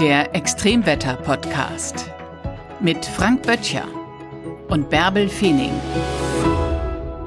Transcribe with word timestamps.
Der 0.00 0.32
Extremwetter-Podcast 0.32 2.08
mit 2.78 3.04
Frank 3.04 3.42
Böttcher 3.42 3.84
und 4.68 4.90
Bärbel 4.90 5.28
Feening. 5.28 5.72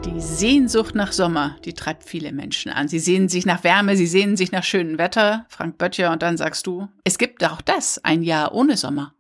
Die 0.06 0.22
Sehnsucht 0.22 0.96
nach 0.96 1.12
Sommer, 1.12 1.58
die 1.66 1.74
treibt 1.74 2.06
viele 2.06 2.32
Menschen 2.32 2.72
an. 2.72 2.88
Sie 2.88 3.00
sehnen 3.00 3.28
sich 3.28 3.46
nach 3.46 3.66
Wärme, 3.66 3.98
sie 3.98 4.08
sehnen 4.08 4.38
sich 4.38 4.54
nach 4.54 4.64
schönem 4.64 4.98
Wetter. 4.98 5.46
Frank 5.50 5.78
Böttcher, 5.80 6.14
und 6.14 6.22
dann 6.22 6.38
sagst 6.38 6.66
du, 6.66 6.88
es 7.04 7.18
gibt 7.18 7.44
auch 7.44 7.60
das, 7.60 8.00
ein 8.06 8.24
Jahr 8.24 8.54
ohne 8.54 8.78
Sommer. 8.78 9.16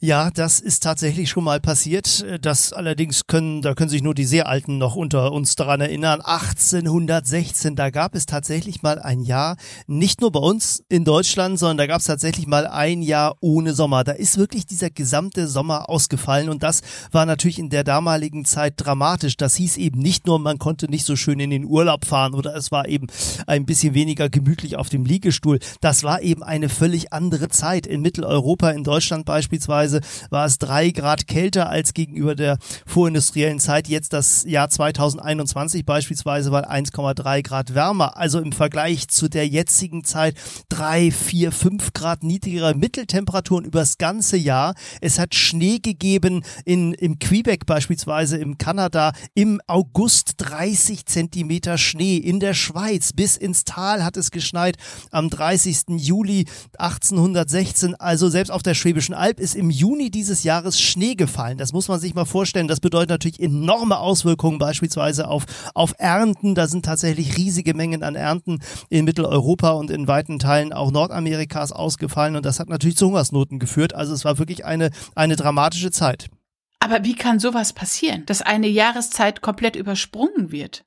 Ja, 0.00 0.30
das 0.30 0.60
ist 0.60 0.84
tatsächlich 0.84 1.28
schon 1.28 1.42
mal 1.42 1.58
passiert. 1.58 2.24
Das 2.40 2.72
allerdings 2.72 3.26
können, 3.26 3.62
da 3.62 3.74
können 3.74 3.90
sich 3.90 4.00
nur 4.00 4.14
die 4.14 4.26
sehr 4.26 4.46
Alten 4.46 4.78
noch 4.78 4.94
unter 4.94 5.32
uns 5.32 5.56
daran 5.56 5.80
erinnern. 5.80 6.20
1816, 6.20 7.74
da 7.74 7.90
gab 7.90 8.14
es 8.14 8.24
tatsächlich 8.24 8.80
mal 8.82 9.00
ein 9.00 9.22
Jahr, 9.22 9.56
nicht 9.88 10.20
nur 10.20 10.30
bei 10.30 10.38
uns 10.38 10.84
in 10.88 11.04
Deutschland, 11.04 11.58
sondern 11.58 11.78
da 11.78 11.86
gab 11.88 11.98
es 11.98 12.06
tatsächlich 12.06 12.46
mal 12.46 12.68
ein 12.68 13.02
Jahr 13.02 13.38
ohne 13.40 13.74
Sommer. 13.74 14.04
Da 14.04 14.12
ist 14.12 14.38
wirklich 14.38 14.66
dieser 14.66 14.88
gesamte 14.88 15.48
Sommer 15.48 15.90
ausgefallen 15.90 16.48
und 16.48 16.62
das 16.62 16.82
war 17.10 17.26
natürlich 17.26 17.58
in 17.58 17.68
der 17.68 17.82
damaligen 17.82 18.44
Zeit 18.44 18.74
dramatisch. 18.76 19.36
Das 19.36 19.56
hieß 19.56 19.78
eben 19.78 19.98
nicht 19.98 20.28
nur, 20.28 20.38
man 20.38 20.60
konnte 20.60 20.88
nicht 20.88 21.06
so 21.06 21.16
schön 21.16 21.40
in 21.40 21.50
den 21.50 21.64
Urlaub 21.64 22.04
fahren 22.04 22.34
oder 22.34 22.54
es 22.54 22.70
war 22.70 22.86
eben 22.86 23.08
ein 23.48 23.66
bisschen 23.66 23.94
weniger 23.94 24.28
gemütlich 24.28 24.76
auf 24.76 24.90
dem 24.90 25.04
Liegestuhl. 25.04 25.58
Das 25.80 26.04
war 26.04 26.22
eben 26.22 26.44
eine 26.44 26.68
völlig 26.68 27.12
andere 27.12 27.48
Zeit. 27.48 27.84
In 27.84 28.00
Mitteleuropa, 28.00 28.70
in 28.70 28.84
Deutschland 28.84 29.24
beispielsweise 29.24 29.87
Beispielsweise 29.88 30.00
war 30.30 30.46
es 30.46 30.58
drei 30.58 30.90
Grad 30.90 31.26
kälter 31.26 31.68
als 31.68 31.94
gegenüber 31.94 32.34
der 32.34 32.58
vorindustriellen 32.86 33.60
Zeit. 33.60 33.88
Jetzt 33.88 34.12
das 34.12 34.44
Jahr 34.44 34.68
2021 34.68 35.84
beispielsweise 35.84 36.52
war 36.52 36.70
1,3 36.70 37.42
Grad 37.42 37.74
wärmer. 37.74 38.16
Also 38.16 38.40
im 38.40 38.52
Vergleich 38.52 39.08
zu 39.08 39.28
der 39.28 39.46
jetzigen 39.46 40.04
Zeit 40.04 40.34
drei, 40.68 41.10
vier, 41.10 41.52
fünf 41.52 41.92
Grad 41.92 42.22
niedrigere 42.22 42.74
Mitteltemperaturen 42.74 43.64
übers 43.64 43.98
ganze 43.98 44.36
Jahr. 44.36 44.74
Es 45.00 45.18
hat 45.18 45.34
Schnee 45.34 45.78
gegeben 45.78 46.44
in, 46.64 46.92
im 46.94 47.18
Quebec 47.18 47.66
beispielsweise, 47.66 48.36
im 48.36 48.58
Kanada, 48.58 49.12
im 49.34 49.60
August 49.66 50.34
30 50.38 51.06
Zentimeter 51.06 51.78
Schnee. 51.78 52.16
In 52.16 52.40
der 52.40 52.54
Schweiz 52.54 53.12
bis 53.12 53.36
ins 53.36 53.64
Tal 53.64 54.04
hat 54.04 54.16
es 54.16 54.30
geschneit 54.30 54.76
am 55.10 55.30
30. 55.30 55.98
Juli 55.98 56.46
1816. 56.78 57.94
Also 57.94 58.28
selbst 58.28 58.50
auf 58.50 58.62
der 58.62 58.74
Schwäbischen 58.74 59.14
Alb 59.14 59.40
ist 59.40 59.54
im 59.54 59.70
Juni 59.78 60.10
dieses 60.10 60.42
Jahres 60.42 60.80
Schnee 60.80 61.14
gefallen. 61.14 61.56
Das 61.56 61.72
muss 61.72 61.88
man 61.88 62.00
sich 62.00 62.14
mal 62.14 62.24
vorstellen. 62.24 62.68
Das 62.68 62.80
bedeutet 62.80 63.10
natürlich 63.10 63.40
enorme 63.40 63.98
Auswirkungen 63.98 64.58
beispielsweise 64.58 65.28
auf, 65.28 65.44
auf 65.74 65.94
Ernten. 65.98 66.54
Da 66.54 66.66
sind 66.66 66.84
tatsächlich 66.84 67.36
riesige 67.36 67.74
Mengen 67.74 68.02
an 68.02 68.16
Ernten 68.16 68.58
in 68.90 69.04
Mitteleuropa 69.04 69.70
und 69.70 69.90
in 69.90 70.08
weiten 70.08 70.38
Teilen 70.38 70.72
auch 70.72 70.90
Nordamerikas 70.90 71.72
ausgefallen. 71.72 72.36
Und 72.36 72.44
das 72.44 72.58
hat 72.58 72.68
natürlich 72.68 72.96
zu 72.96 73.06
Hungersnoten 73.06 73.58
geführt. 73.58 73.94
Also 73.94 74.12
es 74.12 74.24
war 74.24 74.38
wirklich 74.38 74.64
eine, 74.64 74.90
eine 75.14 75.36
dramatische 75.36 75.92
Zeit. 75.92 76.28
Aber 76.80 77.04
wie 77.04 77.14
kann 77.14 77.38
sowas 77.38 77.72
passieren, 77.72 78.24
dass 78.26 78.42
eine 78.42 78.68
Jahreszeit 78.68 79.40
komplett 79.42 79.76
übersprungen 79.76 80.50
wird? 80.50 80.84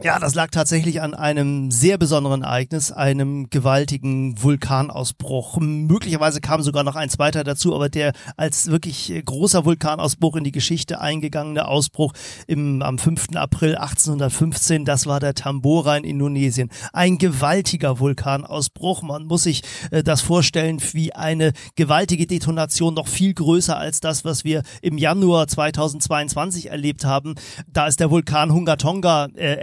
Ja, 0.00 0.18
das 0.18 0.34
lag 0.34 0.50
tatsächlich 0.50 1.02
an 1.02 1.12
einem 1.12 1.70
sehr 1.70 1.98
besonderen 1.98 2.42
Ereignis, 2.42 2.90
einem 2.90 3.50
gewaltigen 3.50 4.42
Vulkanausbruch. 4.42 5.58
Möglicherweise 5.60 6.40
kam 6.40 6.62
sogar 6.62 6.82
noch 6.82 6.96
ein 6.96 7.10
zweiter 7.10 7.44
dazu, 7.44 7.74
aber 7.74 7.90
der 7.90 8.12
als 8.38 8.68
wirklich 8.68 9.12
großer 9.24 9.66
Vulkanausbruch 9.66 10.36
in 10.36 10.44
die 10.44 10.50
Geschichte 10.50 11.02
eingegangene 11.02 11.68
Ausbruch 11.68 12.14
im, 12.46 12.80
am 12.80 12.98
5. 12.98 13.36
April 13.36 13.76
1815, 13.76 14.86
das 14.86 15.06
war 15.06 15.20
der 15.20 15.34
Tambora 15.34 15.98
in 15.98 16.04
Indonesien. 16.04 16.70
Ein 16.94 17.18
gewaltiger 17.18 18.00
Vulkanausbruch. 18.00 19.02
Man 19.02 19.26
muss 19.26 19.42
sich 19.42 19.62
äh, 19.90 20.02
das 20.02 20.22
vorstellen 20.22 20.80
wie 20.92 21.12
eine 21.12 21.52
gewaltige 21.76 22.26
Detonation, 22.26 22.94
noch 22.94 23.08
viel 23.08 23.34
größer 23.34 23.76
als 23.76 24.00
das, 24.00 24.24
was 24.24 24.42
wir 24.42 24.62
im 24.80 24.96
Januar 24.96 25.48
2022 25.48 26.70
erlebt 26.70 27.04
haben. 27.04 27.34
Da 27.68 27.86
ist 27.86 28.00
der 28.00 28.10
Vulkan 28.10 28.52
Hungatonga 28.52 29.28
äh, 29.36 29.56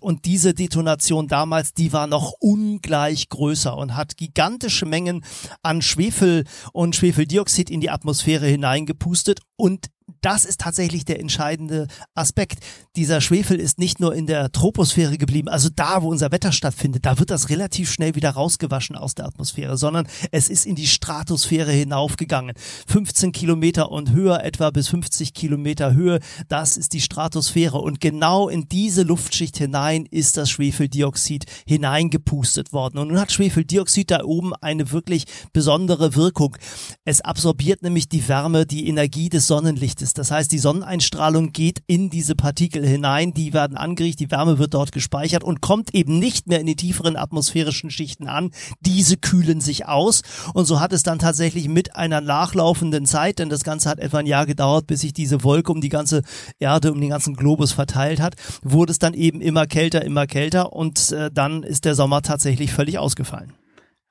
und 0.00 0.24
diese 0.24 0.54
Detonation 0.54 1.28
damals, 1.28 1.74
die 1.74 1.92
war 1.92 2.06
noch 2.06 2.32
ungleich 2.40 3.28
größer 3.28 3.76
und 3.76 3.96
hat 3.96 4.16
gigantische 4.16 4.86
Mengen 4.86 5.24
an 5.62 5.82
Schwefel 5.82 6.44
und 6.72 6.96
Schwefeldioxid 6.96 7.70
in 7.70 7.80
die 7.80 7.90
Atmosphäre 7.90 8.46
hineingepustet 8.46 9.40
und 9.56 9.86
das 10.20 10.44
ist 10.44 10.60
tatsächlich 10.60 11.04
der 11.04 11.20
entscheidende 11.20 11.88
Aspekt. 12.14 12.60
Dieser 12.96 13.20
Schwefel 13.20 13.58
ist 13.58 13.78
nicht 13.78 14.00
nur 14.00 14.14
in 14.14 14.26
der 14.26 14.52
Troposphäre 14.52 15.18
geblieben, 15.18 15.48
also 15.48 15.68
da, 15.74 16.02
wo 16.02 16.08
unser 16.08 16.30
Wetter 16.30 16.52
stattfindet, 16.52 17.06
da 17.06 17.18
wird 17.18 17.30
das 17.30 17.48
relativ 17.48 17.90
schnell 17.90 18.14
wieder 18.14 18.30
rausgewaschen 18.30 18.96
aus 18.96 19.14
der 19.14 19.26
Atmosphäre, 19.26 19.76
sondern 19.76 20.06
es 20.30 20.48
ist 20.48 20.66
in 20.66 20.74
die 20.74 20.86
Stratosphäre 20.86 21.72
hinaufgegangen. 21.72 22.54
15 22.86 23.32
Kilometer 23.32 23.90
und 23.90 24.12
höher, 24.12 24.44
etwa 24.44 24.70
bis 24.70 24.88
50 24.88 25.34
Kilometer 25.34 25.94
Höhe, 25.94 26.20
das 26.48 26.76
ist 26.76 26.92
die 26.92 27.00
Stratosphäre. 27.00 27.78
Und 27.78 28.00
genau 28.00 28.48
in 28.48 28.68
diese 28.68 29.02
Luftschicht 29.02 29.56
hinein 29.56 30.06
ist 30.10 30.36
das 30.36 30.50
Schwefeldioxid 30.50 31.46
hineingepustet 31.66 32.72
worden. 32.72 32.98
Und 32.98 33.08
nun 33.08 33.20
hat 33.20 33.32
Schwefeldioxid 33.32 34.10
da 34.10 34.24
oben 34.24 34.54
eine 34.56 34.90
wirklich 34.90 35.24
besondere 35.52 36.14
Wirkung. 36.14 36.56
Es 37.04 37.20
absorbiert 37.20 37.82
nämlich 37.82 38.08
die 38.08 38.26
Wärme, 38.28 38.66
die 38.66 38.88
Energie 38.88 39.28
des 39.28 39.46
Sonnenlichtes 39.46 40.01
ist. 40.02 40.18
Das 40.18 40.30
heißt, 40.30 40.52
die 40.52 40.58
Sonneneinstrahlung 40.58 41.52
geht 41.52 41.82
in 41.86 42.10
diese 42.10 42.34
Partikel 42.34 42.86
hinein, 42.86 43.32
die 43.32 43.52
werden 43.52 43.76
angerichtet, 43.76 44.20
die 44.20 44.30
Wärme 44.30 44.58
wird 44.58 44.74
dort 44.74 44.92
gespeichert 44.92 45.44
und 45.44 45.60
kommt 45.60 45.94
eben 45.94 46.18
nicht 46.18 46.48
mehr 46.48 46.60
in 46.60 46.66
die 46.66 46.76
tieferen 46.76 47.16
atmosphärischen 47.16 47.90
Schichten 47.90 48.28
an. 48.28 48.50
Diese 48.80 49.16
kühlen 49.16 49.60
sich 49.60 49.86
aus 49.86 50.22
und 50.54 50.66
so 50.66 50.80
hat 50.80 50.92
es 50.92 51.02
dann 51.02 51.18
tatsächlich 51.18 51.68
mit 51.68 51.96
einer 51.96 52.20
nachlaufenden 52.20 53.06
Zeit, 53.06 53.38
denn 53.38 53.48
das 53.48 53.64
Ganze 53.64 53.88
hat 53.88 53.98
etwa 53.98 54.18
ein 54.18 54.26
Jahr 54.26 54.46
gedauert, 54.46 54.86
bis 54.86 55.00
sich 55.00 55.12
diese 55.12 55.44
Wolke 55.44 55.72
um 55.72 55.80
die 55.80 55.88
ganze 55.88 56.22
Erde, 56.58 56.92
um 56.92 57.00
den 57.00 57.10
ganzen 57.10 57.34
Globus 57.34 57.72
verteilt 57.72 58.20
hat, 58.20 58.34
wurde 58.62 58.92
es 58.92 58.98
dann 58.98 59.14
eben 59.14 59.40
immer 59.40 59.66
kälter, 59.66 60.04
immer 60.04 60.26
kälter 60.26 60.72
und 60.72 61.12
äh, 61.12 61.30
dann 61.32 61.62
ist 61.62 61.84
der 61.84 61.94
Sommer 61.94 62.22
tatsächlich 62.22 62.72
völlig 62.72 62.98
ausgefallen. 62.98 63.52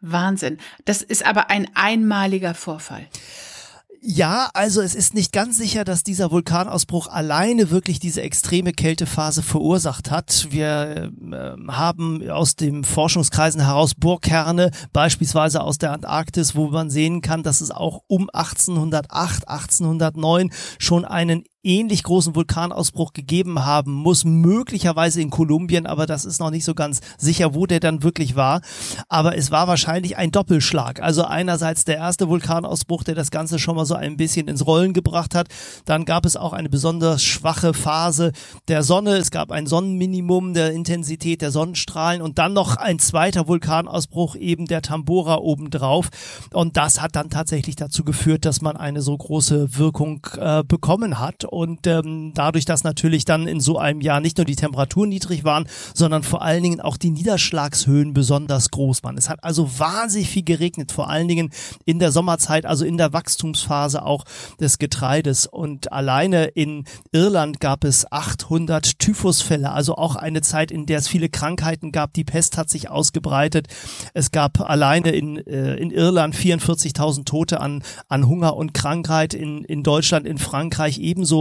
Wahnsinn. 0.02 0.58
Das 0.85 1.02
ist 1.03 1.25
aber 1.25 1.50
ein 1.50 1.68
einmaliger 1.75 2.53
Vorfall. 2.56 3.08
Ja, 4.03 4.50
also 4.56 4.81
es 4.81 4.95
ist 4.95 5.13
nicht 5.13 5.31
ganz 5.31 5.59
sicher, 5.59 5.84
dass 5.84 6.03
dieser 6.03 6.31
Vulkanausbruch 6.31 7.07
alleine 7.07 7.69
wirklich 7.69 8.00
diese 8.00 8.23
extreme 8.23 8.73
Kältephase 8.73 9.44
verursacht 9.44 10.09
hat. 10.09 10.47
Wir 10.50 11.12
äh, 11.31 11.72
haben 11.72 12.28
aus 12.28 12.56
den 12.56 12.84
Forschungskreisen 12.84 13.63
heraus 13.63 13.94
Burgkerne, 13.94 14.72
beispielsweise 14.91 15.61
aus 15.61 15.78
der 15.78 15.91
Antarktis, 15.91 16.56
wo 16.56 16.69
man 16.69 16.90
sehen 16.90 17.22
kann, 17.22 17.44
dass 17.44 17.61
es 17.61 17.69
auch 17.69 18.01
um 18.07 18.28
1808, 18.34 19.47
1809 19.47 20.51
schon 20.79 21.06
einen 21.06 21.44
ähnlich 21.63 22.03
großen 22.03 22.35
Vulkanausbruch 22.35 23.13
gegeben 23.13 23.66
haben 23.66 23.94
muss, 23.94 24.25
möglicherweise 24.25 25.22
in 25.22 25.29
Kolumbien, 25.29 25.85
aber 25.85 26.05
das 26.05 26.25
ist 26.25 26.39
noch 26.39 26.49
nicht 26.49 26.66
so 26.66 26.73
ganz 26.73 27.01
sicher, 27.17 27.53
wo 27.53 27.66
der 27.66 27.79
dann 27.79 28.03
wirklich 28.03 28.35
war. 28.35 28.61
Aber 29.09 29.38
es 29.38 29.51
war 29.51 29.67
wahrscheinlich 29.67 30.17
ein 30.17 30.31
Doppelschlag. 30.31 31.01
Also 31.01 31.23
einerseits 31.23 31.85
der 31.85 31.97
erste 31.97 32.29
Vulkanausbruch, 32.29 33.03
der 33.03 33.16
das 33.16 33.31
Ganze 33.31 33.59
schon 33.59 33.75
mal 33.75 33.85
so 33.85 33.95
ein 33.95 34.17
bisschen 34.17 34.47
ins 34.47 34.66
Rollen 34.66 34.94
gebracht 34.94 35.35
hat. 35.35 35.47
Dann 35.85 36.05
gab 36.05 36.25
es 36.25 36.35
auch 36.35 36.53
eine 36.53 36.69
besonders 36.69 37.23
schwache 37.23 37.73
Phase 37.73 38.31
der 38.67 38.83
Sonne. 38.83 39.17
Es 39.17 39.31
gab 39.31 39.51
ein 39.51 39.67
Sonnenminimum 39.67 40.53
der 40.53 40.72
Intensität 40.72 41.41
der 41.41 41.51
Sonnenstrahlen 41.51 42.22
und 42.22 42.39
dann 42.39 42.53
noch 42.53 42.78
ein 42.78 42.99
zweiter 42.99 43.47
Vulkanausbruch, 43.47 44.35
eben 44.35 44.66
der 44.66 44.81
Tambora 44.81 45.38
obendrauf. 45.38 46.09
Und 46.53 46.78
das 46.78 47.01
hat 47.01 47.16
dann 47.16 47.29
tatsächlich 47.29 47.75
dazu 47.75 48.03
geführt, 48.03 48.45
dass 48.45 48.61
man 48.61 48.78
eine 48.78 49.01
so 49.01 49.16
große 49.16 49.78
Wirkung 49.78 50.25
äh, 50.38 50.63
bekommen 50.63 51.19
hat 51.19 51.45
und 51.51 51.85
ähm, 51.85 52.31
dadurch, 52.34 52.63
dass 52.63 52.85
natürlich 52.85 53.25
dann 53.25 53.45
in 53.45 53.59
so 53.59 53.78
einem 53.78 54.00
Jahr 54.00 54.22
nicht 54.22 54.38
nur 54.38 54.45
die 54.45 54.56
Temperaturen 54.56 55.09
niedrig 55.09 55.44
waren, 55.44 55.67
sondern 55.94 56.23
vor 56.23 56.41
allen 56.41 56.63
Dingen 56.63 56.79
auch 56.79 56.95
die 56.95 57.12
Niederschlagshöhen 57.12 58.13
besonders 58.13 58.72
groß 58.72 59.03
waren. 59.03 59.17
Es 59.17 59.29
hat 59.29 59.44
also 59.44 59.78
wahnsinnig 59.78 60.29
viel 60.29 60.43
geregnet, 60.43 60.93
vor 60.93 61.09
allen 61.09 61.28
Dingen 61.28 61.52
in 61.84 61.99
der 61.99 62.14
Sommerzeit, 62.14 62.66
also 62.66 62.85
in 62.85 62.97
der 62.97 63.11
Wachstumsphase 63.11 64.03
auch 64.03 64.23
des 64.61 64.79
Getreides. 64.79 65.46
Und 65.46 65.91
alleine 65.91 66.46
in 66.46 66.85
Irland 67.11 67.59
gab 67.59 67.84
es 67.84 68.09
800 68.09 68.97
Typhusfälle, 68.99 69.72
also 69.72 69.96
auch 69.96 70.16
eine 70.16 70.41
Zeit, 70.41 70.72
in 70.72 70.85
der 70.85 70.99
es 70.99 71.09
viele 71.09 71.28
Krankheiten 71.28 71.91
gab. 71.91 72.14
Die 72.14 72.23
Pest 72.23 72.58
hat 72.58 72.70
sich 72.70 72.90
ausgebreitet. 72.90 73.67
Es 74.14 74.31
gab 74.31 74.61
alleine 74.61 75.11
in, 75.11 75.35
äh, 75.46 75.76
in 75.76 75.91
Irland 75.91 76.34
44.000 76.34 77.26
Tote 77.26 77.59
an, 77.59 77.84
an 78.08 78.28
Hunger 78.28 78.55
und 78.55 78.73
Krankheit, 78.73 79.34
in, 79.34 79.66
in 79.66 79.84
Deutschland, 79.84 80.26
in 80.26 80.37
Frankreich 80.37 80.97
ebenso 80.97 81.41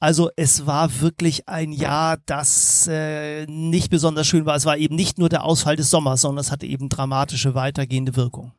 also 0.00 0.30
es 0.36 0.66
war 0.66 1.00
wirklich 1.00 1.48
ein 1.48 1.72
Jahr, 1.72 2.18
das 2.26 2.88
äh, 2.90 3.46
nicht 3.46 3.90
besonders 3.90 4.26
schön 4.26 4.46
war. 4.46 4.56
Es 4.56 4.64
war 4.64 4.76
eben 4.76 4.96
nicht 4.96 5.18
nur 5.18 5.28
der 5.28 5.44
Ausfall 5.44 5.76
des 5.76 5.90
Sommers, 5.90 6.22
sondern 6.22 6.40
es 6.40 6.50
hatte 6.50 6.66
eben 6.66 6.88
dramatische 6.88 7.54
weitergehende 7.54 8.16
Wirkung. 8.16 8.52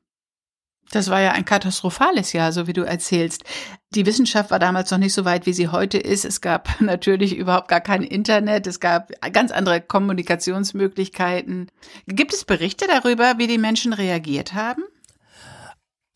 Das 0.91 1.09
war 1.09 1.19
ja 1.19 1.33
ein 1.33 1.43
katastrophales 1.43 2.31
Jahr, 2.33 2.51
so 2.51 2.65
wie 2.67 2.73
du 2.73 2.83
erzählst. 2.83 3.43
Die 3.93 4.05
Wissenschaft 4.05 4.51
war 4.51 4.59
damals 4.59 4.89
noch 4.91 4.97
nicht 4.97 5.13
so 5.13 5.25
weit, 5.25 5.45
wie 5.45 5.53
sie 5.53 5.67
heute 5.67 5.97
ist. 5.97 6.23
Es 6.23 6.39
gab 6.39 6.69
natürlich 6.81 7.35
überhaupt 7.35 7.67
gar 7.67 7.81
kein 7.81 8.03
Internet. 8.03 8.67
Es 8.67 8.79
gab 8.79 9.11
ganz 9.33 9.51
andere 9.51 9.81
Kommunikationsmöglichkeiten. 9.81 11.69
Gibt 12.07 12.33
es 12.33 12.45
Berichte 12.45 12.85
darüber, 12.87 13.37
wie 13.37 13.47
die 13.47 13.57
Menschen 13.57 13.93
reagiert 13.93 14.53
haben? 14.53 14.83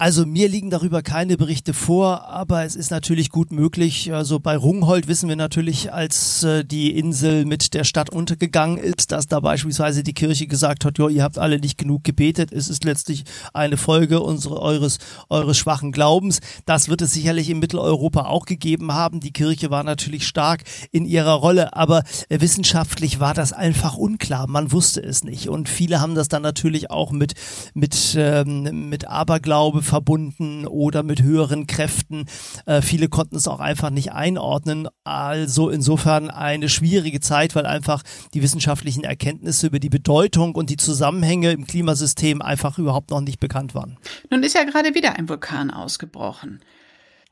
Also 0.01 0.25
mir 0.25 0.49
liegen 0.49 0.71
darüber 0.71 1.03
keine 1.03 1.37
Berichte 1.37 1.75
vor, 1.75 2.27
aber 2.27 2.65
es 2.65 2.75
ist 2.75 2.89
natürlich 2.89 3.29
gut 3.29 3.51
möglich. 3.51 4.11
Also 4.11 4.39
bei 4.39 4.57
Rungholt 4.57 5.07
wissen 5.07 5.29
wir 5.29 5.35
natürlich, 5.35 5.93
als 5.93 6.41
äh, 6.41 6.65
die 6.65 6.97
Insel 6.97 7.45
mit 7.45 7.75
der 7.75 7.83
Stadt 7.83 8.09
untergegangen 8.09 8.79
ist, 8.79 9.11
dass 9.11 9.27
da 9.27 9.39
beispielsweise 9.39 10.01
die 10.01 10.15
Kirche 10.15 10.47
gesagt 10.47 10.85
hat, 10.85 10.97
jo, 10.97 11.07
ihr 11.07 11.21
habt 11.21 11.37
alle 11.37 11.59
nicht 11.59 11.77
genug 11.77 12.03
gebetet. 12.03 12.51
Es 12.51 12.67
ist 12.67 12.83
letztlich 12.83 13.25
eine 13.53 13.77
Folge 13.77 14.21
unsere, 14.21 14.59
eures, 14.59 14.97
eures 15.29 15.59
schwachen 15.59 15.91
Glaubens. 15.91 16.39
Das 16.65 16.89
wird 16.89 17.03
es 17.03 17.13
sicherlich 17.13 17.51
in 17.51 17.59
Mitteleuropa 17.59 18.21
auch 18.21 18.47
gegeben 18.47 18.93
haben. 18.95 19.19
Die 19.19 19.33
Kirche 19.33 19.69
war 19.69 19.83
natürlich 19.83 20.25
stark 20.25 20.63
in 20.91 21.05
ihrer 21.05 21.33
Rolle, 21.33 21.75
aber 21.75 22.01
äh, 22.29 22.41
wissenschaftlich 22.41 23.19
war 23.19 23.35
das 23.35 23.53
einfach 23.53 23.97
unklar. 23.97 24.47
Man 24.47 24.71
wusste 24.71 25.03
es 25.03 25.23
nicht. 25.23 25.47
Und 25.47 25.69
viele 25.69 26.01
haben 26.01 26.15
das 26.15 26.27
dann 26.27 26.41
natürlich 26.41 26.89
auch 26.89 27.11
mit, 27.11 27.35
mit, 27.75 28.15
ähm, 28.17 28.89
mit 28.89 29.07
Aberglaube 29.07 29.90
verbunden 29.91 30.65
oder 30.65 31.03
mit 31.03 31.21
höheren 31.21 31.67
Kräften. 31.67 32.25
Äh, 32.65 32.81
viele 32.81 33.09
konnten 33.09 33.35
es 33.35 33.45
auch 33.45 33.59
einfach 33.59 33.89
nicht 33.89 34.13
einordnen. 34.13 34.87
Also 35.03 35.69
insofern 35.69 36.29
eine 36.29 36.69
schwierige 36.69 37.19
Zeit, 37.19 37.55
weil 37.55 37.65
einfach 37.65 38.01
die 38.33 38.41
wissenschaftlichen 38.41 39.03
Erkenntnisse 39.03 39.67
über 39.67 39.79
die 39.79 39.89
Bedeutung 39.89 40.55
und 40.55 40.69
die 40.69 40.77
Zusammenhänge 40.77 41.51
im 41.51 41.67
Klimasystem 41.67 42.41
einfach 42.41 42.77
überhaupt 42.77 43.11
noch 43.11 43.19
nicht 43.19 43.41
bekannt 43.41 43.75
waren. 43.75 43.97
Nun 44.29 44.43
ist 44.43 44.55
ja 44.55 44.63
gerade 44.63 44.95
wieder 44.95 45.17
ein 45.17 45.27
Vulkan 45.27 45.71
ausgebrochen. 45.71 46.61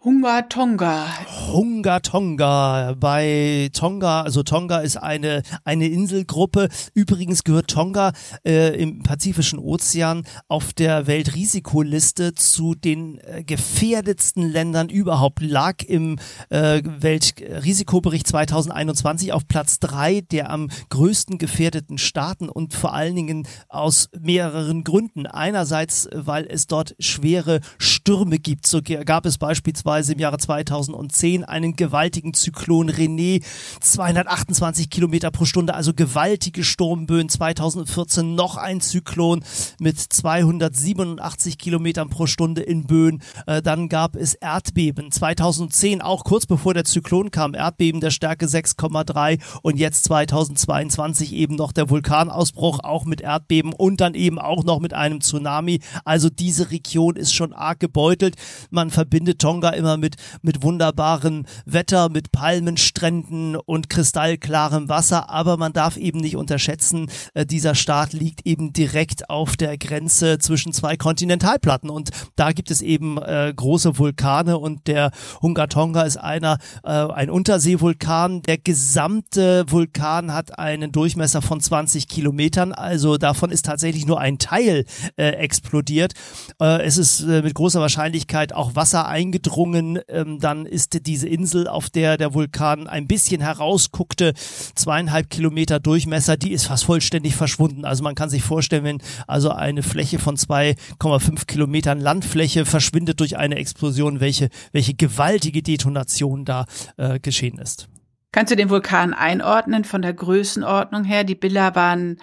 Hunga 0.02 0.44
Tonga. 0.44 1.08
Hunga 1.52 2.00
Tonga. 2.00 2.96
Bei 2.98 3.70
Tonga, 3.74 4.22
also 4.22 4.44
Tonga 4.44 4.80
ist 4.80 4.96
eine, 4.96 5.44
eine 5.66 5.90
Inselgruppe. 5.90 6.70
Übrigens 6.94 7.44
gehört 7.44 7.70
Tonga 7.70 8.14
äh, 8.48 8.82
im 8.82 9.04
Pazifischen 9.04 9.60
Ozean 9.60 10.24
auf 10.48 10.72
der 10.72 11.06
Weltrisikoliste 11.06 12.34
zu 12.34 12.76
den 12.76 13.18
äh, 13.18 13.44
gefährdetsten 13.44 14.50
Ländern 14.50 14.88
überhaupt. 14.88 15.42
Lag 15.42 15.84
im 15.84 16.18
äh, 16.50 16.82
Weltrisikobericht 16.82 18.26
2021 18.26 19.34
auf 19.34 19.50
Platz 19.50 19.80
drei 19.80 20.22
der 20.22 20.50
am 20.50 20.70
größten 20.88 21.38
gefährdeten 21.38 21.98
Staaten 21.98 22.48
und 22.48 22.74
vor 22.74 22.94
allen 22.94 23.18
Dingen 23.18 23.48
aus 23.68 24.08
mehreren 24.18 24.86
Gründen. 24.86 25.28
Einerseits, 25.28 26.08
weil 26.14 26.48
es 26.50 26.68
dort 26.68 26.96
schwere 27.00 27.60
Stürme 27.78 28.40
gibt. 28.40 28.66
So 28.66 28.80
gab 28.82 29.26
es 29.26 29.38
beispielsweise 29.38 29.89
beispielsweise 29.90 30.14
im 30.14 30.20
Jahre 30.20 30.38
2010 30.38 31.44
einen 31.46 31.76
gewaltigen 31.76 32.36
Zyklon 32.36 32.92
René, 32.92 33.44
228 33.82 34.90
Kilometer 34.90 35.32
pro 35.32 35.46
Stunde, 35.46 35.74
also 35.74 35.96
gewaltige 35.96 36.64
Sturmböen. 36.64 37.28
2014 37.28 38.36
noch 38.36 38.58
ein 38.58 38.82
Zyklon 38.82 39.44
mit 39.80 39.98
287 39.98 41.58
Kilometern 41.58 42.10
pro 42.10 42.28
Stunde 42.28 42.62
in 42.62 42.86
Böen. 42.86 43.24
Äh, 43.48 43.64
dann 43.64 43.90
gab 43.90 44.16
es 44.16 44.36
Erdbeben. 44.36 45.12
2010 45.12 46.02
auch 46.02 46.24
kurz 46.24 46.46
bevor 46.46 46.76
der 46.76 46.86
Zyklon 46.86 47.32
kam, 47.32 47.56
Erdbeben 47.56 48.00
der 48.00 48.12
Stärke 48.12 48.46
6,3 48.46 49.40
und 49.64 49.78
jetzt 49.78 50.04
2022 50.04 51.34
eben 51.34 51.56
noch 51.56 51.72
der 51.72 51.90
Vulkanausbruch, 51.90 52.82
auch 52.84 53.06
mit 53.06 53.22
Erdbeben 53.22 53.74
und 53.74 54.02
dann 54.02 54.14
eben 54.14 54.38
auch 54.38 54.64
noch 54.64 54.80
mit 54.80 54.94
einem 54.94 55.22
Tsunami. 55.22 55.80
Also 56.06 56.30
diese 56.30 56.70
Region 56.70 57.16
ist 57.16 57.34
schon 57.34 57.54
arg 57.54 57.80
gebeutelt. 57.80 58.36
Man 58.70 58.92
verbindet 58.92 59.40
Tonga 59.40 59.79
immer 59.80 59.98
mit, 59.98 60.18
mit 60.44 60.62
wunderbarem 60.62 61.46
Wetter, 61.66 62.10
mit 62.10 62.32
Palmenstränden 62.32 63.56
und 63.56 63.90
kristallklarem 63.90 64.90
Wasser. 64.90 65.30
Aber 65.30 65.58
man 65.58 65.74
darf 65.74 65.98
eben 65.98 66.20
nicht 66.20 66.36
unterschätzen, 66.36 67.10
äh, 67.34 67.46
dieser 67.46 67.74
Staat 67.74 68.14
liegt 68.14 68.46
eben 68.46 68.74
direkt 68.74 69.30
auf 69.30 69.58
der 69.58 69.78
Grenze 69.78 70.38
zwischen 70.38 70.74
zwei 70.74 70.98
Kontinentalplatten. 70.98 71.90
Und 71.90 72.10
da 72.36 72.52
gibt 72.52 72.70
es 72.70 72.82
eben 72.82 73.18
äh, 73.18 73.52
große 73.56 73.98
Vulkane 73.98 74.58
und 74.58 74.88
der 74.88 75.12
Hungatonga 75.42 76.04
ist 76.04 76.18
einer, 76.18 76.58
äh, 76.84 76.90
ein 76.90 77.30
Unterseevulkan. 77.30 78.42
Der 78.44 78.58
gesamte 78.58 79.66
Vulkan 79.72 80.34
hat 80.34 80.60
einen 80.60 80.92
Durchmesser 80.92 81.42
von 81.42 81.62
20 81.62 82.08
Kilometern. 82.08 82.74
Also 82.74 83.18
davon 83.18 83.52
ist 83.52 83.66
tatsächlich 83.66 84.06
nur 84.06 84.20
ein 84.20 84.38
Teil 84.38 84.86
äh, 85.16 85.30
explodiert. 85.30 86.14
Äh, 86.62 86.84
es 86.84 86.98
ist 86.98 87.22
äh, 87.22 87.42
mit 87.42 87.54
großer 87.54 87.80
Wahrscheinlichkeit 87.80 88.54
auch 88.54 88.76
Wasser 88.76 89.08
eingedrungen 89.08 89.69
Strömungen. 89.70 90.00
Ähm, 90.08 90.40
dann 90.40 90.66
ist 90.66 91.06
diese 91.06 91.28
Insel, 91.28 91.68
auf 91.68 91.90
der 91.90 92.18
der 92.18 92.34
Vulkan 92.34 92.88
ein 92.88 93.08
bisschen 93.08 93.42
herausguckte, 93.42 94.34
zweieinhalb 94.76 95.30
Kilometer 95.30 95.80
Durchmesser, 95.80 96.38
die 96.38 96.52
ist 96.52 96.66
fast 96.66 96.86
vollständig 96.86 97.36
verschwunden. 97.36 97.86
Also 97.86 98.04
man 98.04 98.16
kann 98.16 98.30
sich 98.30 98.44
vorstellen, 98.44 98.84
wenn 98.84 99.02
also 99.28 99.52
eine 99.52 99.84
Fläche 99.84 100.20
von 100.20 100.36
2,5 100.36 101.46
Kilometern 101.46 102.00
Landfläche 102.00 102.66
verschwindet 102.66 103.20
durch 103.20 103.38
eine 103.38 103.56
Explosion, 103.56 104.20
welche, 104.20 104.50
welche 104.72 104.94
gewaltige 104.94 105.62
Detonation 105.62 106.46
da 106.46 106.66
äh, 106.98 107.20
geschehen 107.20 107.58
ist. 107.60 107.88
Kannst 108.32 108.52
du 108.52 108.56
den 108.56 108.70
Vulkan 108.70 109.14
einordnen 109.14 109.84
von 109.84 110.04
der 110.04 110.14
Größenordnung 110.14 111.04
her? 111.04 111.24
Die 111.24 111.36
Bilder 111.36 111.74
waren 111.74 112.18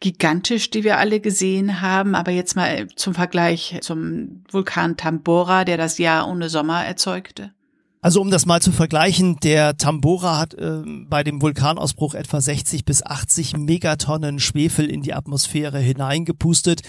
gigantisch, 0.00 0.70
die 0.70 0.82
wir 0.82 0.98
alle 0.98 1.20
gesehen 1.20 1.80
haben. 1.80 2.14
Aber 2.14 2.32
jetzt 2.32 2.56
mal 2.56 2.88
zum 2.96 3.14
Vergleich 3.14 3.78
zum 3.82 4.44
Vulkan 4.50 4.96
Tambora, 4.96 5.64
der 5.64 5.76
das 5.76 5.98
Jahr 5.98 6.28
ohne 6.28 6.48
Sommer 6.48 6.84
erzeugte. 6.84 7.52
Also 8.02 8.22
um 8.22 8.30
das 8.30 8.46
mal 8.46 8.62
zu 8.62 8.72
vergleichen, 8.72 9.36
der 9.42 9.76
Tambora 9.76 10.38
hat 10.38 10.54
äh, 10.54 10.82
bei 11.06 11.22
dem 11.22 11.42
Vulkanausbruch 11.42 12.14
etwa 12.14 12.40
60 12.40 12.86
bis 12.86 13.04
80 13.04 13.58
Megatonnen 13.58 14.40
Schwefel 14.40 14.86
in 14.86 15.02
die 15.02 15.12
Atmosphäre 15.12 15.78
hineingepustet 15.80 16.80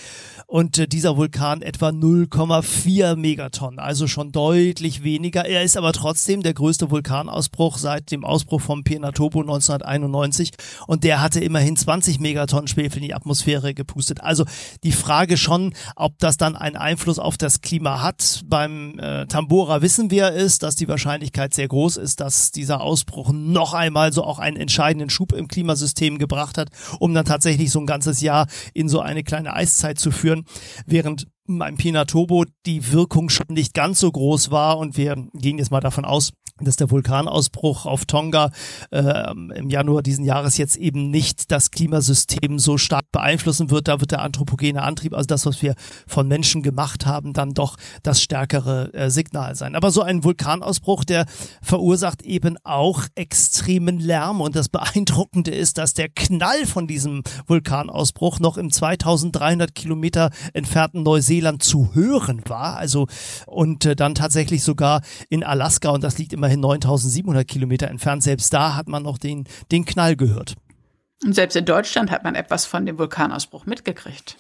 und 0.47 0.77
äh, 0.77 0.87
dieser 0.87 1.17
Vulkan 1.17 1.61
etwa 1.63 1.89
0,4 1.89 3.17
Megatonnen, 3.17 3.79
also 3.79 4.07
schon 4.07 4.31
deutlich 4.31 5.03
weniger. 5.03 5.45
Er 5.45 5.63
ist 5.63 5.75
aber 5.75 5.91
trotzdem 5.91 6.43
der 6.43 6.53
größte 6.53 6.91
Vulkanausbruch 6.91 7.77
seit 7.77 8.11
dem 8.11 8.23
Ausbruch 8.23 8.61
vom 8.61 8.85
Pinatubo 8.85 9.41
1991 9.41 10.51
und 10.87 11.03
der 11.03 11.21
hatte 11.21 11.41
immerhin 11.41 11.75
20 11.75 12.21
Megatonnen 12.21 12.69
Schwefel 12.69 12.99
in 12.99 13.07
die 13.07 13.13
Atmosphäre 13.13 13.73
gepustet. 13.73 14.21
Also 14.21 14.45
die 14.85 14.93
Frage 14.93 15.35
schon, 15.35 15.73
ob 15.97 16.19
das 16.19 16.37
dann 16.37 16.55
einen 16.55 16.77
Einfluss 16.77 17.19
auf 17.19 17.35
das 17.37 17.59
Klima 17.59 18.01
hat. 18.01 18.43
Beim 18.45 18.97
äh, 18.97 19.25
Tambora 19.27 19.81
wissen 19.81 20.09
wir 20.09 20.27
es, 20.27 20.57
dass 20.57 20.77
die 20.77 20.85
Wahrscheinlichkeit 21.01 21.51
sehr 21.55 21.67
groß 21.67 21.97
ist, 21.97 22.19
dass 22.19 22.51
dieser 22.51 22.81
Ausbruch 22.81 23.31
noch 23.33 23.73
einmal 23.73 24.13
so 24.13 24.23
auch 24.23 24.37
einen 24.37 24.55
entscheidenden 24.55 25.09
Schub 25.09 25.33
im 25.33 25.47
Klimasystem 25.47 26.19
gebracht 26.19 26.59
hat, 26.59 26.69
um 26.99 27.15
dann 27.15 27.25
tatsächlich 27.25 27.71
so 27.71 27.79
ein 27.79 27.87
ganzes 27.87 28.21
Jahr 28.21 28.45
in 28.75 28.87
so 28.87 28.99
eine 28.99 29.23
kleine 29.23 29.55
Eiszeit 29.55 29.97
zu 29.97 30.11
führen, 30.11 30.45
während 30.85 31.25
beim 31.47 31.75
Pinatobo 31.75 32.45
die 32.67 32.91
Wirkung 32.91 33.29
schon 33.29 33.47
nicht 33.49 33.73
ganz 33.73 33.99
so 33.99 34.11
groß 34.11 34.51
war 34.51 34.77
und 34.77 34.95
wir 34.95 35.15
gehen 35.33 35.57
jetzt 35.57 35.71
mal 35.71 35.81
davon 35.81 36.05
aus, 36.05 36.33
dass 36.65 36.75
der 36.75 36.91
Vulkanausbruch 36.91 37.85
auf 37.85 38.05
Tonga 38.05 38.51
äh, 38.91 39.31
im 39.55 39.69
Januar 39.69 40.01
diesen 40.01 40.25
Jahres 40.25 40.57
jetzt 40.57 40.75
eben 40.75 41.09
nicht 41.09 41.51
das 41.51 41.71
Klimasystem 41.71 42.59
so 42.59 42.77
stark 42.77 43.11
beeinflussen 43.11 43.69
wird. 43.71 43.87
Da 43.87 43.99
wird 43.99 44.11
der 44.11 44.21
anthropogene 44.21 44.81
Antrieb, 44.81 45.13
also 45.13 45.27
das, 45.27 45.45
was 45.45 45.61
wir 45.61 45.75
von 46.07 46.27
Menschen 46.27 46.63
gemacht 46.63 47.05
haben, 47.05 47.33
dann 47.33 47.53
doch 47.53 47.77
das 48.03 48.21
stärkere 48.21 48.93
äh, 48.93 49.09
Signal 49.09 49.55
sein. 49.55 49.75
Aber 49.75 49.91
so 49.91 50.01
ein 50.01 50.23
Vulkanausbruch, 50.23 51.03
der 51.03 51.25
verursacht 51.61 52.21
eben 52.23 52.57
auch 52.63 53.05
extremen 53.15 53.99
Lärm 53.99 54.41
und 54.41 54.55
das 54.55 54.69
Beeindruckende 54.69 55.51
ist, 55.51 55.77
dass 55.77 55.93
der 55.93 56.09
Knall 56.09 56.65
von 56.65 56.87
diesem 56.87 57.23
Vulkanausbruch 57.47 58.39
noch 58.39 58.57
im 58.57 58.71
2300 58.71 59.73
Kilometer 59.75 60.29
entfernten 60.53 61.03
Neuseeland 61.03 61.63
zu 61.63 61.93
hören 61.93 62.41
war. 62.47 62.77
Also 62.77 63.07
und 63.47 63.85
äh, 63.85 63.95
dann 63.95 64.15
tatsächlich 64.15 64.63
sogar 64.63 65.01
in 65.29 65.43
Alaska 65.43 65.89
und 65.89 66.03
das 66.03 66.17
liegt 66.17 66.33
immer 66.33 66.47
immerhin 66.51 66.59
9700 66.59 67.47
Kilometer 67.47 67.87
entfernt. 67.87 68.23
Selbst 68.23 68.53
da 68.53 68.75
hat 68.75 68.87
man 68.87 69.03
noch 69.03 69.17
den, 69.17 69.45
den 69.71 69.85
Knall 69.85 70.15
gehört. 70.15 70.55
Und 71.23 71.33
selbst 71.33 71.55
in 71.55 71.65
Deutschland 71.65 72.09
hat 72.09 72.23
man 72.23 72.33
etwas 72.33 72.65
von 72.65 72.85
dem 72.85 72.97
Vulkanausbruch 72.97 73.67
mitgekriegt. 73.67 74.37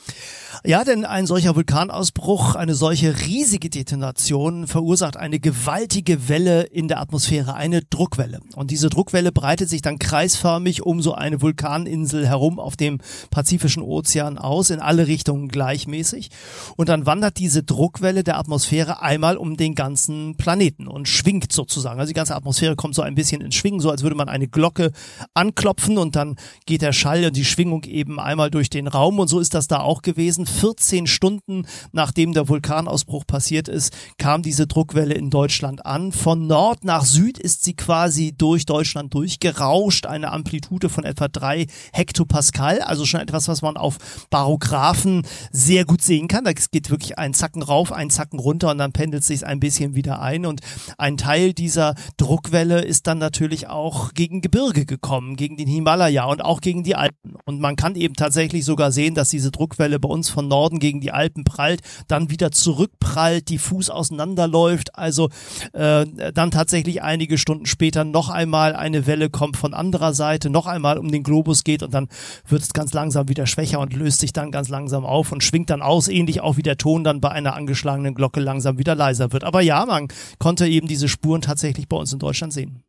Ja, 0.63 0.83
denn 0.83 1.05
ein 1.05 1.27
solcher 1.27 1.55
Vulkanausbruch, 1.55 2.55
eine 2.55 2.75
solche 2.75 3.19
riesige 3.25 3.69
Detonation 3.69 4.67
verursacht 4.67 5.15
eine 5.15 5.39
gewaltige 5.39 6.27
Welle 6.27 6.63
in 6.63 6.87
der 6.87 6.99
Atmosphäre, 6.99 7.53
eine 7.53 7.81
Druckwelle. 7.81 8.41
Und 8.55 8.69
diese 8.69 8.89
Druckwelle 8.89 9.31
breitet 9.31 9.69
sich 9.69 9.81
dann 9.81 9.97
kreisförmig 9.97 10.83
um 10.83 11.01
so 11.01 11.13
eine 11.13 11.41
Vulkaninsel 11.41 12.27
herum 12.27 12.59
auf 12.59 12.75
dem 12.77 12.99
Pazifischen 13.29 13.81
Ozean 13.81 14.37
aus, 14.37 14.71
in 14.71 14.79
alle 14.79 15.07
Richtungen 15.07 15.47
gleichmäßig. 15.47 16.29
Und 16.77 16.89
dann 16.89 17.05
wandert 17.05 17.37
diese 17.37 17.63
Druckwelle 17.63 18.23
der 18.23 18.37
Atmosphäre 18.37 19.01
einmal 19.01 19.37
um 19.37 19.55
den 19.55 19.73
ganzen 19.73 20.35
Planeten 20.35 20.87
und 20.87 21.07
schwingt 21.07 21.53
sozusagen. 21.53 21.99
Also 21.99 22.09
die 22.09 22.15
ganze 22.15 22.35
Atmosphäre 22.35 22.75
kommt 22.75 22.95
so 22.95 23.01
ein 23.01 23.15
bisschen 23.15 23.41
ins 23.41 23.55
Schwingen, 23.55 23.79
so 23.79 23.89
als 23.89 24.03
würde 24.03 24.15
man 24.15 24.29
eine 24.29 24.47
Glocke 24.47 24.91
anklopfen 25.33 25.97
und 25.97 26.15
dann 26.15 26.35
geht 26.71 26.83
der 26.83 26.93
Schall 26.93 27.25
und 27.25 27.35
die 27.35 27.43
Schwingung 27.43 27.83
eben 27.83 28.17
einmal 28.17 28.49
durch 28.49 28.69
den 28.69 28.87
Raum 28.87 29.19
und 29.19 29.27
so 29.27 29.41
ist 29.41 29.53
das 29.53 29.67
da 29.67 29.81
auch 29.81 30.01
gewesen 30.01 30.21
gewesen. 30.21 30.45
14 30.45 31.07
Stunden 31.07 31.65
nachdem 31.91 32.33
der 32.33 32.47
Vulkanausbruch 32.47 33.25
passiert 33.25 33.67
ist, 33.67 33.93
kam 34.17 34.41
diese 34.41 34.67
Druckwelle 34.67 35.13
in 35.13 35.29
Deutschland 35.29 35.85
an. 35.85 36.11
Von 36.11 36.47
Nord 36.47 36.83
nach 36.83 37.05
Süd 37.05 37.37
ist 37.37 37.63
sie 37.63 37.75
quasi 37.75 38.33
durch 38.37 38.65
Deutschland 38.65 39.13
durchgerauscht. 39.13 40.05
Eine 40.05 40.31
Amplitude 40.31 40.89
von 40.89 41.03
etwa 41.03 41.27
drei 41.27 41.67
Hektopascal, 41.91 42.81
also 42.81 43.05
schon 43.05 43.19
etwas, 43.19 43.47
was 43.47 43.61
man 43.61 43.77
auf 43.77 43.97
Barographen 44.29 45.23
sehr 45.51 45.85
gut 45.85 46.01
sehen 46.01 46.27
kann. 46.27 46.43
Da 46.43 46.53
geht 46.53 46.89
wirklich 46.89 47.17
ein 47.17 47.33
Zacken 47.33 47.63
rauf, 47.63 47.91
ein 47.91 48.09
Zacken 48.09 48.39
runter 48.39 48.71
und 48.71 48.77
dann 48.77 48.91
pendelt 48.91 49.23
sich 49.23 49.45
ein 49.45 49.59
bisschen 49.59 49.95
wieder 49.95 50.21
ein. 50.21 50.45
Und 50.45 50.61
ein 50.97 51.17
Teil 51.17 51.53
dieser 51.53 51.95
Druckwelle 52.17 52.81
ist 52.81 53.07
dann 53.07 53.17
natürlich 53.17 53.67
auch 53.67 54.13
gegen 54.13 54.41
Gebirge 54.41 54.85
gekommen, 54.85 55.35
gegen 55.35 55.57
den 55.57 55.67
Himalaya 55.67 56.25
und 56.25 56.43
auch 56.43 56.60
gegen 56.61 56.83
die 56.83 56.95
Alpen. 56.95 57.35
Und 57.45 57.59
man 57.59 57.75
kann 57.75 57.95
eben 57.95 58.15
tatsächlich 58.15 58.65
sogar 58.65 58.91
sehen, 58.91 59.15
dass 59.15 59.29
diese 59.29 59.51
Druckwelle 59.51 59.99
bei 59.99 60.09
uns 60.09 60.29
von 60.29 60.47
Norden 60.47 60.79
gegen 60.79 61.01
die 61.01 61.11
Alpen 61.11 61.43
prallt, 61.43 61.81
dann 62.07 62.29
wieder 62.29 62.51
zurückprallt, 62.51 63.49
diffus 63.49 63.89
auseinanderläuft. 63.89 64.95
Also 64.95 65.29
äh, 65.73 66.05
dann 66.33 66.51
tatsächlich 66.51 67.01
einige 67.01 67.37
Stunden 67.37 67.65
später 67.65 68.03
noch 68.03 68.29
einmal 68.29 68.75
eine 68.75 69.07
Welle 69.07 69.29
kommt 69.29 69.57
von 69.57 69.73
anderer 69.73 70.13
Seite, 70.13 70.49
noch 70.49 70.67
einmal 70.67 70.97
um 70.97 71.11
den 71.11 71.23
Globus 71.23 71.63
geht 71.63 71.83
und 71.83 71.93
dann 71.93 72.07
wird 72.47 72.61
es 72.61 72.73
ganz 72.73 72.93
langsam 72.93 73.29
wieder 73.29 73.47
schwächer 73.47 73.79
und 73.79 73.93
löst 73.93 74.19
sich 74.19 74.33
dann 74.33 74.51
ganz 74.51 74.69
langsam 74.69 75.05
auf 75.05 75.31
und 75.31 75.43
schwingt 75.43 75.69
dann 75.69 75.81
aus, 75.81 76.07
ähnlich 76.07 76.41
auch 76.41 76.57
wie 76.57 76.63
der 76.63 76.77
Ton 76.77 77.03
dann 77.03 77.21
bei 77.21 77.29
einer 77.29 77.55
angeschlagenen 77.55 78.15
Glocke 78.15 78.39
langsam 78.39 78.77
wieder 78.77 78.95
leiser 78.95 79.31
wird. 79.31 79.43
Aber 79.43 79.61
ja, 79.61 79.85
man 79.85 80.07
konnte 80.39 80.67
eben 80.67 80.87
diese 80.87 81.09
Spuren 81.09 81.41
tatsächlich 81.41 81.87
bei 81.87 81.97
uns 81.97 82.13
in 82.13 82.19
Deutschland 82.19 82.53
sehen. 82.53 82.83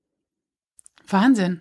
Wahnsinn. 1.08 1.60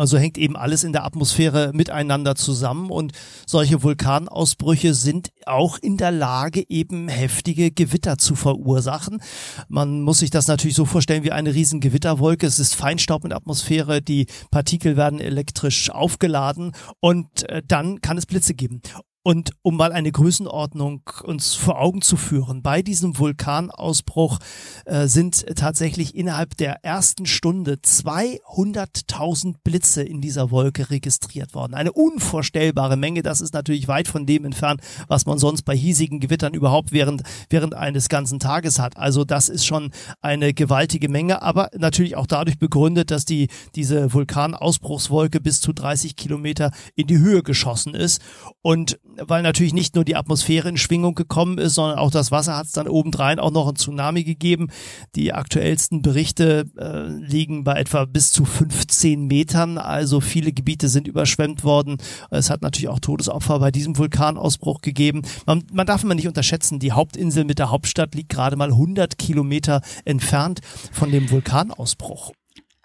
Also 0.00 0.16
hängt 0.16 0.38
eben 0.38 0.56
alles 0.56 0.82
in 0.82 0.94
der 0.94 1.04
Atmosphäre 1.04 1.72
miteinander 1.74 2.34
zusammen 2.34 2.88
und 2.88 3.12
solche 3.46 3.82
Vulkanausbrüche 3.82 4.94
sind 4.94 5.28
auch 5.44 5.76
in 5.76 5.98
der 5.98 6.10
Lage, 6.10 6.64
eben 6.70 7.08
heftige 7.08 7.70
Gewitter 7.70 8.16
zu 8.16 8.34
verursachen. 8.34 9.20
Man 9.68 10.00
muss 10.00 10.20
sich 10.20 10.30
das 10.30 10.48
natürlich 10.48 10.74
so 10.74 10.86
vorstellen 10.86 11.22
wie 11.22 11.32
eine 11.32 11.54
riesen 11.54 11.80
Gewitterwolke. 11.80 12.46
Es 12.46 12.58
ist 12.58 12.76
Feinstaub 12.76 13.24
in 13.24 13.28
der 13.28 13.36
Atmosphäre, 13.36 14.00
die 14.00 14.24
Partikel 14.50 14.96
werden 14.96 15.20
elektrisch 15.20 15.90
aufgeladen 15.90 16.72
und 17.00 17.46
äh, 17.50 17.62
dann 17.62 18.00
kann 18.00 18.16
es 18.16 18.24
Blitze 18.24 18.54
geben. 18.54 18.80
Und 19.30 19.52
um 19.62 19.76
mal 19.76 19.92
eine 19.92 20.10
Größenordnung 20.10 21.08
uns 21.22 21.54
vor 21.54 21.80
Augen 21.80 22.02
zu 22.02 22.16
führen, 22.16 22.62
bei 22.62 22.82
diesem 22.82 23.16
Vulkanausbruch 23.16 24.40
äh, 24.86 25.06
sind 25.06 25.46
tatsächlich 25.54 26.16
innerhalb 26.16 26.56
der 26.56 26.84
ersten 26.84 27.26
Stunde 27.26 27.74
200.000 27.74 29.54
Blitze 29.62 30.02
in 30.02 30.20
dieser 30.20 30.50
Wolke 30.50 30.90
registriert 30.90 31.54
worden. 31.54 31.74
Eine 31.74 31.92
unvorstellbare 31.92 32.96
Menge. 32.96 33.22
Das 33.22 33.40
ist 33.40 33.54
natürlich 33.54 33.86
weit 33.86 34.08
von 34.08 34.26
dem 34.26 34.44
entfernt, 34.44 34.80
was 35.06 35.26
man 35.26 35.38
sonst 35.38 35.62
bei 35.62 35.76
hiesigen 35.76 36.18
Gewittern 36.18 36.52
überhaupt 36.52 36.90
während, 36.90 37.22
während 37.50 37.74
eines 37.74 38.08
ganzen 38.08 38.40
Tages 38.40 38.80
hat. 38.80 38.96
Also 38.96 39.24
das 39.24 39.48
ist 39.48 39.64
schon 39.64 39.92
eine 40.20 40.54
gewaltige 40.54 41.08
Menge, 41.08 41.40
aber 41.40 41.70
natürlich 41.78 42.16
auch 42.16 42.26
dadurch 42.26 42.58
begründet, 42.58 43.12
dass 43.12 43.26
die, 43.26 43.46
diese 43.76 44.12
Vulkanausbruchswolke 44.12 45.40
bis 45.40 45.60
zu 45.60 45.72
30 45.72 46.16
Kilometer 46.16 46.72
in 46.96 47.06
die 47.06 47.18
Höhe 47.18 47.44
geschossen 47.44 47.94
ist. 47.94 48.20
Und 48.60 48.98
weil 49.26 49.42
natürlich 49.42 49.72
nicht 49.72 49.94
nur 49.94 50.04
die 50.04 50.16
Atmosphäre 50.16 50.68
in 50.68 50.76
Schwingung 50.76 51.14
gekommen 51.14 51.58
ist, 51.58 51.74
sondern 51.74 51.98
auch 51.98 52.10
das 52.10 52.30
Wasser 52.30 52.56
hat 52.56 52.66
es 52.66 52.72
dann 52.72 52.88
obendrein 52.88 53.38
auch 53.38 53.50
noch 53.50 53.68
ein 53.68 53.76
Tsunami 53.76 54.24
gegeben. 54.24 54.68
Die 55.14 55.32
aktuellsten 55.32 56.02
Berichte 56.02 56.66
äh, 56.78 57.06
liegen 57.06 57.64
bei 57.64 57.74
etwa 57.74 58.04
bis 58.04 58.32
zu 58.32 58.44
15 58.44 59.26
Metern, 59.26 59.78
also 59.78 60.20
viele 60.20 60.52
Gebiete 60.52 60.88
sind 60.88 61.08
überschwemmt 61.08 61.64
worden. 61.64 61.98
Es 62.30 62.50
hat 62.50 62.62
natürlich 62.62 62.88
auch 62.88 63.00
Todesopfer 63.00 63.58
bei 63.58 63.70
diesem 63.70 63.96
Vulkanausbruch 63.96 64.80
gegeben. 64.80 65.22
Man, 65.46 65.64
man 65.72 65.86
darf 65.86 66.02
immer 66.02 66.14
nicht 66.14 66.28
unterschätzen, 66.28 66.78
die 66.78 66.92
Hauptinsel 66.92 67.44
mit 67.44 67.58
der 67.58 67.70
Hauptstadt 67.70 68.14
liegt 68.14 68.30
gerade 68.30 68.56
mal 68.56 68.70
100 68.70 69.18
Kilometer 69.18 69.80
entfernt 70.04 70.60
von 70.92 71.10
dem 71.10 71.30
Vulkanausbruch. 71.30 72.32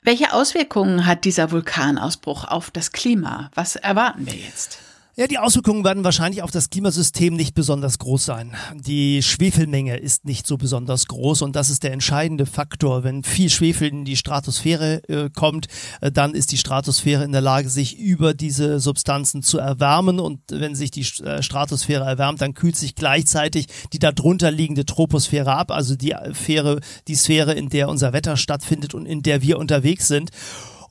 Welche 0.04 0.34
Auswirkungen 0.34 1.08
hat 1.08 1.26
dieser 1.26 1.50
Vulkanausbruch 1.52 2.44
auf 2.46 2.70
das 2.70 2.92
Klima? 2.92 3.50
Was 3.56 3.76
erwarten 3.76 4.28
wir 4.28 4.36
jetzt? 4.36 4.78
Ja, 5.18 5.28
die 5.28 5.38
Auswirkungen 5.38 5.86
werden 5.86 6.04
wahrscheinlich 6.04 6.42
auf 6.42 6.52
das 6.52 6.70
Klimasystem 6.70 7.38
nicht 7.38 7.56
besonders 7.56 8.00
groß 8.00 8.26
sein. 8.26 8.54
Die 8.74 9.24
Schwefelmenge 9.24 9.96
ist 9.96 10.26
nicht 10.26 10.46
so 10.46 10.58
besonders 10.58 11.08
groß 11.08 11.42
und 11.42 11.56
das 11.56 11.70
ist 11.70 11.84
der 11.84 11.94
entscheidende 11.94 12.46
Faktor. 12.46 13.06
Wenn 13.06 13.24
viel 13.24 13.50
Schwefel 13.50 13.88
in 13.88 14.04
die 14.04 14.18
Stratosphäre 14.18 15.08
äh, 15.08 15.30
kommt, 15.30 15.68
äh, 16.02 16.12
dann 16.12 16.34
ist 16.34 16.52
die 16.52 16.58
Stratosphäre 16.58 17.24
in 17.24 17.32
der 17.32 17.40
Lage, 17.40 17.70
sich 17.70 17.98
über 17.98 18.34
diese 18.34 18.82
Substanzen 18.82 19.42
zu 19.42 19.58
erwärmen 19.58 20.20
und 20.20 20.42
wenn 20.50 20.76
sich 20.76 20.92
die 20.92 21.08
äh, 21.24 21.42
Stratosphäre 21.42 22.04
erwärmt, 22.04 22.42
dann 22.42 22.54
kühlt 22.54 22.76
sich 22.76 22.94
gleichzeitig 22.94 23.68
die 23.94 24.00
darunter 24.00 24.52
liegende 24.52 24.86
Troposphäre 24.86 25.54
ab, 25.54 25.72
also 25.72 25.96
die 25.96 26.14
Sphäre, 26.34 26.82
die 27.08 27.16
Sphäre, 27.16 27.54
in 27.54 27.70
der 27.70 27.88
unser 27.88 28.12
Wetter 28.12 28.36
stattfindet 28.36 28.94
und 28.94 29.06
in 29.06 29.24
der 29.24 29.42
wir 29.42 29.60
unterwegs 29.60 30.10
sind. 30.10 30.32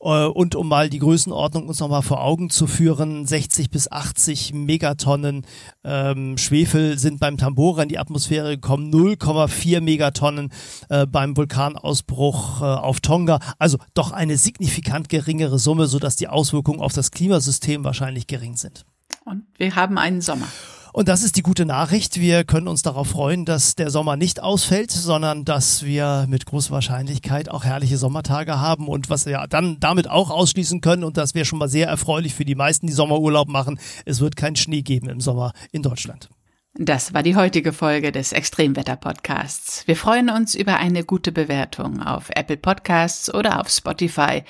Äh, 0.05 0.27
und 0.27 0.55
um 0.55 0.69
mal 0.69 0.91
die 0.91 0.99
Größenordnung 0.99 1.67
uns 1.67 1.81
nochmal 1.81 2.03
vor 2.03 2.23
Augen 2.23 2.51
zu 2.51 2.67
führen, 2.67 3.27
60 3.27 3.71
bis 3.71 3.91
80 3.91 4.53
Megatonnen 4.53 5.47
ähm, 5.83 6.37
Schwefel 6.37 6.99
sind 6.99 7.21
beim 7.21 7.39
Tambora 7.39 7.83
in 7.83 7.89
die 7.89 7.99
Atmosphäre 7.99 8.51
gekommen, 8.51 8.93
0,4 8.93 9.81
Megatonnen 9.81 10.53
äh, 10.91 11.07
beim 11.07 11.37
Vulkanausbruch 11.37 12.61
äh, 12.61 12.65
auf 12.65 13.01
Tonga. 13.01 13.41
Also 13.59 13.79
doch 13.95 14.13
eine 14.13 14.37
signifikant 14.37 15.09
geringere 15.09 15.59
Summe, 15.59 15.87
sodass 15.87 16.17
die 16.17 16.29
Auswirkungen 16.29 16.81
auf 16.81 16.93
das 16.93 17.11
Klimasystem 17.11 17.83
wahrscheinlich 17.85 18.27
gering 18.27 18.57
sind. 18.57 18.85
Und 19.25 19.45
wir 19.57 19.75
haben 19.75 19.97
einen 19.97 20.21
Sommer. 20.21 20.49
Und 20.95 21.09
das 21.09 21.25
ist 21.25 21.37
die 21.37 21.43
gute 21.43 21.67
Nachricht. 21.67 22.21
Wir 22.21 22.45
können 22.45 22.69
uns 22.69 22.83
darauf 22.83 23.09
freuen, 23.09 23.45
dass 23.45 23.75
der 23.75 23.91
Sommer 23.91 24.17
nicht 24.17 24.41
ausfällt, 24.41 24.93
sondern 24.93 25.45
dass 25.45 25.83
wir 25.83 26.27
mit 26.29 26.47
großer 26.47 26.71
Wahrscheinlichkeit 26.71 27.49
auch 27.49 27.65
herrliche 27.65 27.97
Sommertage 27.97 28.61
haben 28.61 28.87
und 28.87 29.11
was 29.11 29.27
wir 29.27 29.45
dann 29.51 29.81
damit 29.81 30.09
auch 30.09 30.31
ausschließen 30.31 30.81
können 30.81 31.03
und 31.03 31.17
das 31.17 31.35
wäre 31.35 31.47
schon 31.47 31.59
mal 31.59 31.69
sehr 31.69 31.89
erfreulich 31.89 32.37
für 32.37 32.45
die 32.45 32.55
meisten, 32.55 32.87
die 32.87 32.93
Sommerurlaub 32.93 33.49
machen. 33.49 33.81
Es 34.05 34.21
wird 34.21 34.37
keinen 34.37 34.55
Schnee 34.55 34.83
geben 34.83 35.09
im 35.09 35.21
Sommer 35.21 35.53
in 35.73 35.83
Deutschland. 35.83 36.29
Das 36.75 37.13
war 37.13 37.25
die 37.25 37.35
heutige 37.35 37.73
Folge 37.73 38.13
des 38.13 38.31
Extremwetter-Podcasts. 38.31 39.89
Wir 39.89 39.97
freuen 39.97 40.31
uns 40.31 40.55
über 40.55 40.77
eine 40.77 41.03
gute 41.03 41.33
Bewertung 41.33 42.05
auf 42.05 42.31
Apple 42.37 42.57
Podcasts 42.57 43.35
oder 43.35 43.61
auf 43.61 43.69
Spotify. 43.69 44.45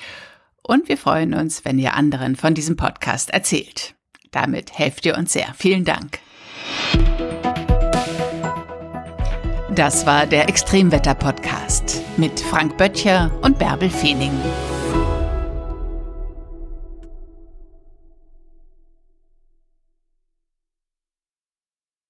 Und 0.61 0.89
wir 0.89 0.99
freuen 0.99 1.33
uns, 1.33 1.65
wenn 1.65 1.79
ihr 1.79 1.95
anderen 1.95 2.35
von 2.35 2.53
diesem 2.53 2.75
Podcast 2.75 3.31
erzählt. 3.31 3.95
Damit 4.29 4.77
helft 4.77 5.07
ihr 5.07 5.17
uns 5.17 5.33
sehr. 5.33 5.51
Vielen 5.57 5.85
Dank. 5.85 6.19
Das 9.75 10.05
war 10.05 10.25
der 10.25 10.47
Extremwetter-Podcast 10.47 12.01
mit 12.17 12.39
Frank 12.39 12.77
Böttcher 12.77 13.29
und 13.41 13.59
Bärbel 13.59 13.89
Feening. 13.89 14.31